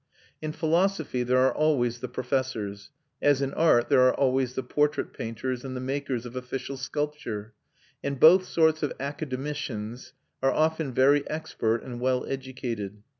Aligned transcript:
In 0.41 0.51
philosophy 0.51 1.21
there 1.21 1.37
are 1.37 1.53
always 1.53 1.99
the 1.99 2.07
professors, 2.07 2.89
as 3.21 3.39
in 3.39 3.53
art 3.53 3.87
there 3.89 4.01
are 4.07 4.13
always 4.15 4.55
the 4.55 4.63
portrait 4.63 5.13
painters 5.13 5.63
and 5.63 5.75
the 5.75 5.79
makers 5.79 6.25
of 6.25 6.35
official 6.35 6.75
sculpture; 6.75 7.53
and 8.03 8.19
both 8.19 8.43
sorts 8.47 8.81
of 8.81 8.93
academicians 8.99 10.13
are 10.41 10.51
often 10.51 10.91
very 10.91 11.23
expert 11.29 11.83
and 11.83 11.99
well 11.99 12.25
educated. 12.27 13.03